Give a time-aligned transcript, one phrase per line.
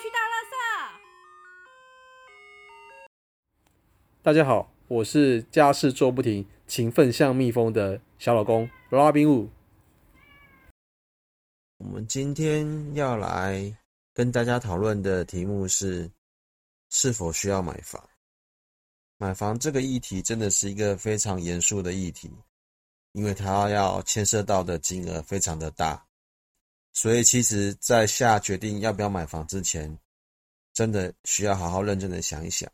[0.00, 0.54] 去大垃圾。
[4.22, 9.46] 大家好，我是家事做不停、勤奋像蜜蜂的小老公拉宾五。
[11.76, 13.76] 我们今天要来
[14.14, 16.10] 跟大家讨论的题目是：
[16.88, 18.02] 是否需要买房？
[19.18, 22.30] 买房这个议题真的是一个非常严肃的议题，
[23.12, 26.02] 因为它要牵涉到的金额非常的大。
[26.92, 29.96] 所以，其实，在下决定要不要买房之前，
[30.72, 32.70] 真的需要好好认真的想一想。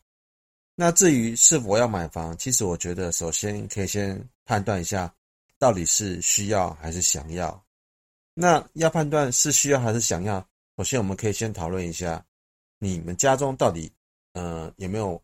[0.75, 5.15] 那至于是否要买房，其实我觉得，首先可以先判断一下，
[5.59, 7.65] 到底是需要还是想要。
[8.35, 12.25] 那要判断是需要还是想要，首先我们可以先讨论一下，
[12.79, 13.91] 你们家中到底，
[14.33, 15.23] 呃，有没有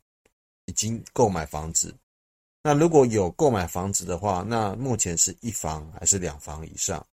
[0.66, 1.94] 已经购买房子？
[2.62, 7.04] 那如果有购买房子的话，那目前是一房还是两房以上？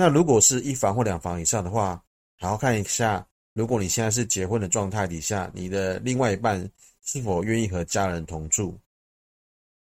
[0.00, 2.00] 那如果是一房或两房以上的话，
[2.36, 3.26] 然后看一下。
[3.52, 6.70] 如果你现在是结婚的状态底下，你的另外一半
[7.02, 8.78] 是否愿意和家人同住？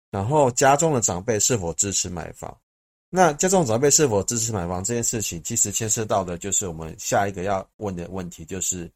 [0.09, 2.58] 然后家中的长辈是否支持买房？
[3.09, 8.90] 那家中长辈是否支持买房这件事情，其实牵涉到的就是我们下一个要问的问题，就是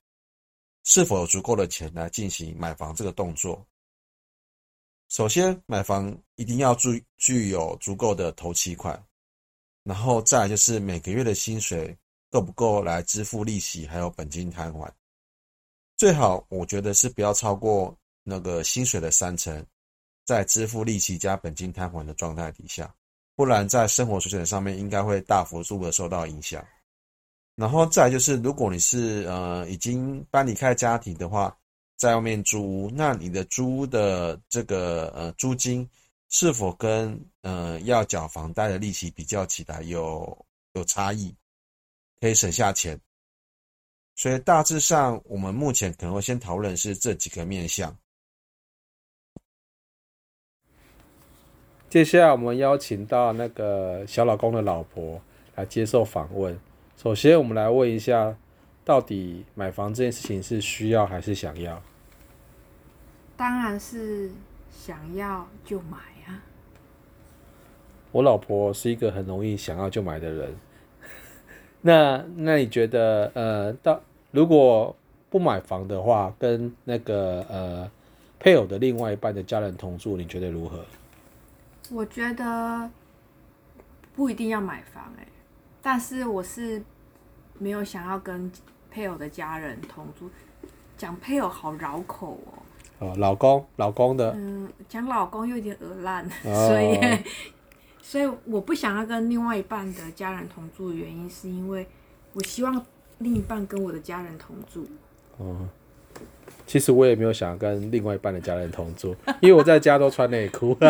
[0.85, 3.61] 是否有足够的钱来进行买房这个动作。
[5.09, 9.03] 首先，买房一定要具具有足够的头期款。
[9.89, 11.97] 然后再就是每个月的薪水
[12.29, 14.93] 够不够来支付利息，还有本金摊还。
[15.97, 19.65] 最好我觉得是不要超过那个薪水的三成，
[20.27, 22.93] 在支付利息加本金摊还的状态底下，
[23.35, 26.63] 不然在生活水准上面应该会大幅度的受到影响。
[27.55, 31.57] 然后再就是，如果你是呃已经搬离开家庭的话，
[31.97, 35.89] 在外面租屋，那你的租屋的这个呃租金。
[36.29, 41.35] 是否跟呃要缴房贷的利息比较起来有有差异，
[42.21, 42.99] 可以省下钱？
[44.15, 47.95] 所以大致上，我们目前可能会先讨论是这几个面向。
[51.89, 55.19] 接下来我们邀请到那个小老公的老婆
[55.55, 56.59] 来接受访问。
[56.97, 58.37] 首先，我们来问一下，
[58.85, 61.81] 到底买房这件事情是需要还是想要？
[63.35, 64.29] 当然是
[64.71, 65.97] 想要就买
[66.27, 66.41] 啊。
[68.11, 70.55] 我老婆是一个很容易想要就买的人。
[71.81, 74.95] 那那你觉得，呃，到如果
[75.29, 77.91] 不买房的话，跟那个呃
[78.39, 80.83] 配偶的另外一半的家人同住，你觉得如何？
[81.91, 82.89] 我觉得
[84.15, 85.27] 不一定要买房哎，
[85.81, 86.81] 但是我是
[87.57, 88.51] 没有想要跟
[88.91, 90.29] 配偶的家人同住。
[90.97, 92.59] 讲配偶好绕口哦。
[92.99, 94.31] 哦，老公，老公的。
[94.37, 96.99] 嗯，讲老公又有点耳烂，所以。
[98.01, 101.85] 所以我不想要跟另外一半的家人同住的原因，是因为
[102.33, 102.83] 我希望
[103.19, 104.83] 另一半跟我的家人同住。
[105.37, 105.69] 哦，
[106.65, 110.75] 其实我也没有想要跟另外一半的家人同住，因为我在家都穿内裤。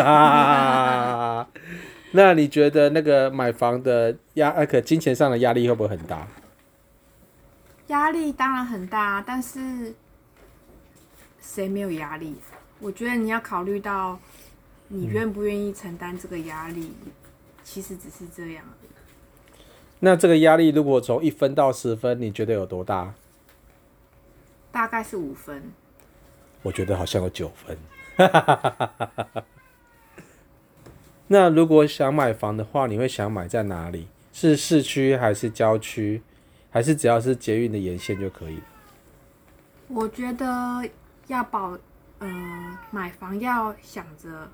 [2.12, 6.26] 那你觉得那个买房的压，那个金钱上的压力会不会很大？
[7.88, 9.94] 压力当然很大，但是
[11.40, 12.36] 谁没有压力？
[12.78, 14.18] 我觉得你要考虑到。
[14.92, 16.90] 你愿不愿意承担这个压力？
[17.62, 18.64] 其实只是这样。
[20.00, 23.14] 那这个压力如果从一分到十分，你觉得有多大？
[24.72, 25.62] 大概是五分。
[26.62, 27.78] 我觉得好像有九分。
[31.28, 34.08] 那如果想买房的话，你会想买在哪里？
[34.32, 36.20] 是市区还是郊区？
[36.72, 38.58] 还是只要是捷运的沿线就可以？
[39.86, 40.88] 我觉得
[41.30, 41.78] 要保，
[42.18, 44.50] 嗯，买房要想着。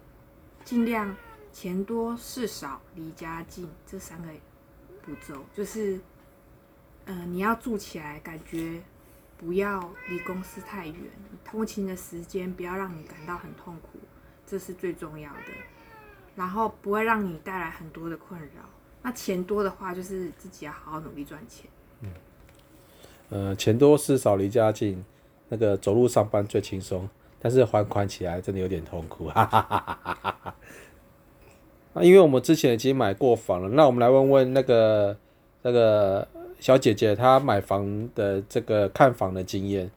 [0.65, 1.15] 尽量
[1.53, 4.29] 钱多事少离家近这三个
[5.01, 6.01] 步骤，就是，
[7.05, 8.83] 嗯，你要住起来感觉
[9.39, 10.97] 不要离公司太远，
[11.45, 14.01] 通勤的时间不要让你感到很痛苦，
[14.45, 15.53] 这是最重要的。
[16.35, 18.69] 然后不会让你带来很多的困扰。
[19.03, 21.71] 那钱多的话，就是自己要好好努力赚钱。
[22.01, 22.11] 嗯，
[23.29, 25.05] 呃，钱多事少离家近，
[25.49, 27.09] 那个走路上班最轻松。
[27.39, 30.55] 但是还款起来真的有点痛苦，哈哈哈哈哈哈。
[31.93, 35.17] 那因为我们之前已经买过房了，那我们来问问那个
[35.63, 36.27] 那个
[36.59, 39.89] 小姐姐，她买房的这个看房的经验，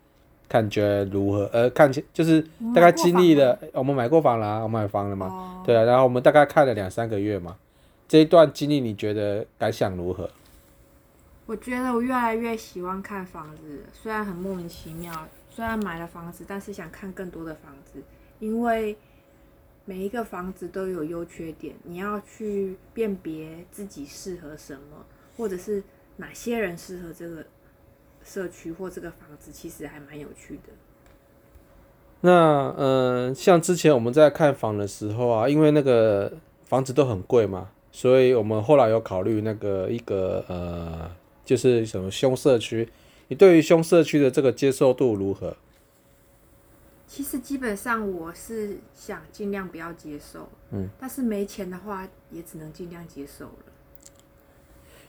[0.47, 1.49] 感觉如何？
[1.51, 2.39] 呃，看起就是
[2.75, 5.63] 大概经历了，我们买过房了，我们买房了嘛？
[5.65, 7.55] 对啊，然后我们大概看了两三个月嘛。
[8.07, 10.29] 这一段经历你觉得感想如何？
[11.47, 15.11] 我觉得我越来越喜欢看房子，虽然很莫名其妙。
[15.49, 18.01] 虽然买了房子，但是想看更多的房子，
[18.39, 18.95] 因为
[19.83, 25.05] 每一个房子都有优缺点，你要去辨别自己适合什么，
[25.35, 25.83] 或者是
[26.17, 27.43] 哪些人适合这个
[28.23, 30.71] 社区或这个房子，其实还蛮有趣的。
[32.21, 32.31] 那
[32.77, 36.31] 呃，像之前我们在看房的时候啊，因为那个
[36.65, 41.09] 房子都很贵嘛，所以我们后来有考虑那个一个呃，
[41.43, 42.87] 就是什么凶社区。
[43.29, 45.55] 你对于凶社区的这个接受度如何？
[47.07, 53.51] 其实基本上我是想尽量不要接受，嗯，但是没钱的话，也只能尽量接受了。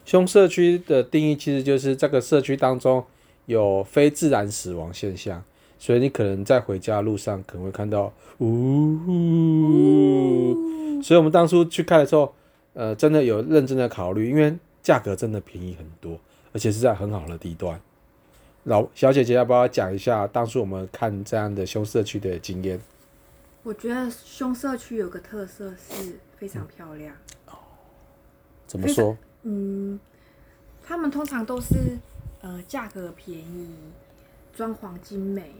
[0.05, 3.05] 凶社区的定义其实就是这个社区当中
[3.45, 5.45] 有非自然死亡现象，
[5.79, 8.99] 所以你可能在回家路上可能会看到呜。
[11.03, 12.35] 所以我们当初去看的时候，
[12.73, 16.19] 呃，真的有认真的考虑，因为价格真的便宜很多，
[16.53, 17.81] 而且是在很好的地段。
[18.71, 22.81] 老小姐姐要不要讲一下当初我们看这样的凶社区的经验？
[23.65, 27.13] 我觉得凶社区有个特色是非常漂亮。
[28.69, 29.17] 怎么说？
[29.43, 29.99] 嗯，
[30.85, 31.99] 他们通常都是
[32.43, 33.75] 呃价格便宜，
[34.55, 35.53] 装潢精美，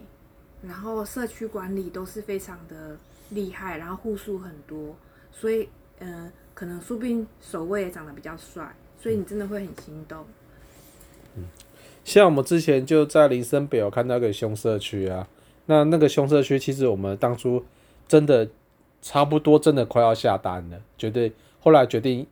[0.61, 2.95] 然后社区管理都是非常的
[3.31, 4.95] 厉害，然后户数很多，
[5.33, 5.67] 所以
[5.99, 10.25] 呃可能说不定守卫也长得比较帅，所以你真的会很心动。
[12.03, 15.27] 像我们之前就在林森北有看到一个凶社区啊，
[15.67, 17.63] 那那个凶社区其实我们当初
[18.07, 18.49] 真的
[19.01, 22.25] 差不多真的快要下单了，绝对后来决定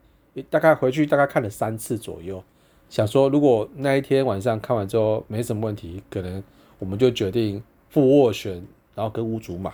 [0.49, 2.43] 大概回去大概看了三次左右，
[2.89, 6.43] 想说如果那一天晚上看完之后没什么问题，可能
[6.79, 8.65] 我们就决定付斡旋，
[8.95, 9.71] 然后跟屋主买。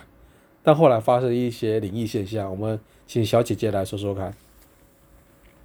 [0.62, 4.34] 但后来发生一些灵异现象，我们请小姐姐来说说看。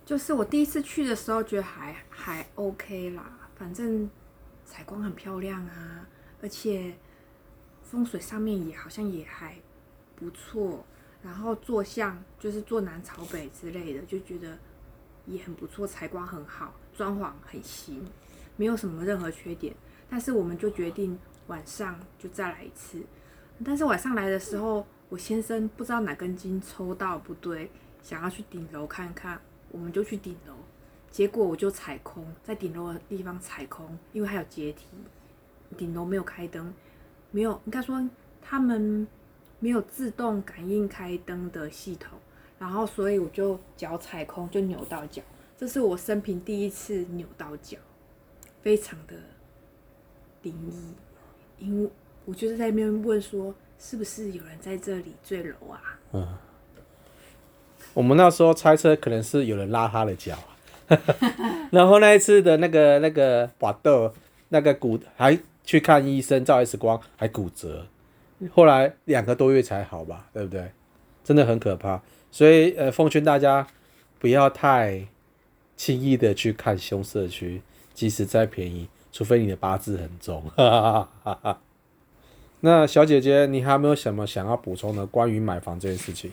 [0.06, 3.24] 就是我第一次去的时候觉得还还 OK 啦，
[3.56, 4.10] 反正
[4.72, 6.08] 采光很漂亮啊，
[6.42, 6.96] 而且
[7.84, 9.58] 风水上面也好像也还
[10.16, 10.86] 不错，
[11.22, 14.58] 然后坐向就是坐南朝北之类的，就觉得
[15.26, 18.02] 也很不错，采光很好，装潢很新，
[18.56, 19.76] 没有什么任何缺点。
[20.10, 23.04] 但是我们就决定晚上就再来一次，
[23.66, 27.70] 但是晚上来的时候，我先生不知道哪根筋抽到不对，
[28.02, 29.42] 想要去顶楼看看。
[29.70, 30.54] 我们就去顶楼，
[31.12, 34.86] 结果我就踩空，在顶楼的地方踩空，因为还有阶梯，
[35.78, 36.74] 顶楼没有开灯，
[37.32, 38.02] 没有应该说
[38.42, 39.06] 他们
[39.60, 42.18] 没有自动感应开灯的系统，
[42.58, 45.22] 然后所以我就脚踩空，就扭到脚，
[45.58, 47.78] 这是我生平第一次扭到脚，
[48.62, 49.16] 非常的
[50.44, 51.90] 灵异，因为
[52.24, 56.00] 我就是在那边问说，是不是有人在这里坠楼啊？
[56.14, 56.38] 嗯。
[57.94, 60.38] 我们那时候猜测可能是有人拉他的脚，
[61.72, 64.14] 然后那一次的那个那个滑豆
[64.50, 67.86] 那个骨还去看医生照 X 光还骨折，
[68.52, 70.72] 后来两个多月才好吧，对不对？
[71.24, 72.02] 真的很可怕，
[72.32, 73.68] 所以呃奉劝大家
[74.20, 75.06] 不要太
[75.78, 77.62] 轻易的去看凶社区，
[77.94, 80.44] 即使再便宜，除非你的八字很重。
[82.62, 86.32] 那小姐姐，你还有没有什么想要补充的关于买房这件事情？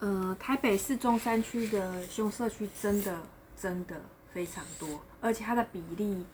[0.00, 3.18] 呃，台北市中山区的凶社区真的
[3.60, 4.00] 真的
[4.32, 6.24] 非常多，而且它的比例，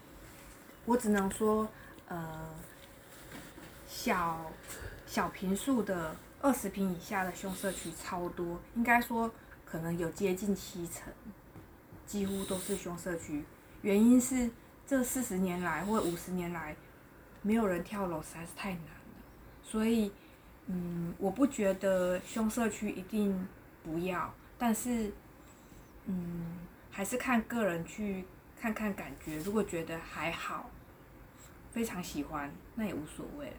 [0.85, 1.67] 我只能说，
[2.09, 2.51] 呃，
[3.89, 4.53] 小
[5.07, 9.31] 小平数的二十平以下的凶社区超多，应该说
[9.65, 11.11] 可能有接近七成，
[12.05, 13.45] 几乎都是凶社区。
[13.81, 14.51] 原因是
[14.87, 16.77] 这四十年来或五十年来，
[17.41, 18.91] 没有人跳楼实在是太难了，
[19.63, 20.13] 所以。
[20.67, 23.47] 嗯，我不觉得凶社区一定
[23.85, 25.13] 不要，但是，
[26.07, 26.57] 嗯，
[26.91, 28.25] 还是看个人去
[28.59, 29.37] 看看感觉。
[29.45, 30.71] 如果觉得还好，
[31.71, 33.53] 非常喜欢，那也无所谓啦。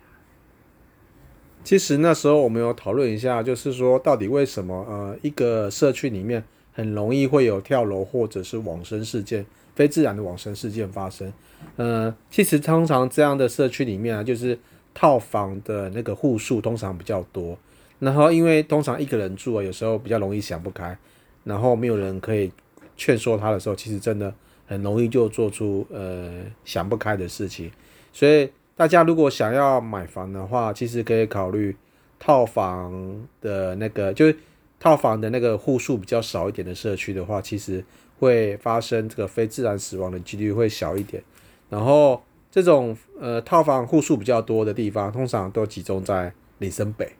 [1.63, 6.43] 其实那时候我们有讨论一下，就是说到底为什么呃一个社区里面
[6.73, 9.45] 很容易会有跳楼或者是往生事件、
[9.75, 11.31] 非自然的往生事件发生？
[11.75, 14.57] 呃，其实通常这样的社区里面啊，就是。
[14.95, 17.55] 套房的那个户数通常比较多，
[17.99, 20.97] 然后因为通常一个人住啊，有时候比较容易想不开，
[21.43, 22.49] 然后没有人可以
[22.95, 24.33] 劝说他的时候，其实真的
[24.65, 27.69] 很容易就做出呃想不开的事情。
[28.13, 31.75] 所以大家如果想要买房的话，其实可以考虑
[32.17, 34.37] 套房的那个，就是
[34.79, 37.83] 套房的那个户数比较少一点的社区的话，其实
[38.19, 41.21] 会发生这个非自然死亡的几率会小一点，
[41.69, 42.23] 然后。
[42.55, 47.11] 这种呃套房户数比较多的地方，通常都集中在林森北，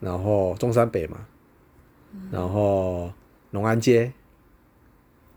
[0.00, 1.26] 然后中山北嘛，
[2.30, 3.12] 然后
[3.50, 4.10] 龙安街、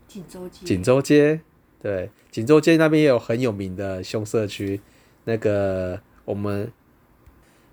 [0.08, 1.42] 锦州街、锦州街，
[1.82, 4.80] 对，锦州街那边也有很有名的凶社区，
[5.24, 6.72] 那个我们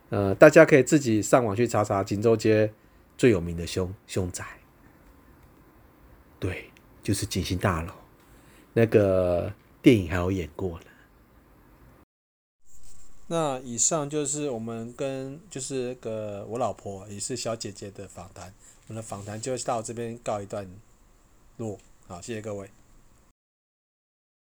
[0.10, 2.74] 呃大家可以自己上网去查查锦州街
[3.18, 4.46] 最有名的凶凶宅，
[6.42, 6.70] 对，
[7.02, 7.94] 就是锦星大楼，
[8.74, 9.54] 那个。
[9.82, 10.86] 电影还有演过呢。
[13.28, 18.54] 那以上就是我们跟就是个我老婆也是小姐姐的访谈，
[18.88, 20.68] 我们的访谈就到这边告一段
[21.58, 21.78] 落。
[22.08, 22.70] 好，谢谢各位。